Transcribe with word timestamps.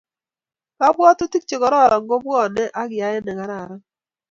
kapwatutik 0.77 1.43
chekororon 1.49 2.03
kubwoni 2.09 2.63
ak 2.81 2.89
yaet 2.99 3.23
nekararan 3.25 3.79